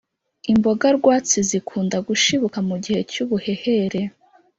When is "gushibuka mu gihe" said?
2.07-2.99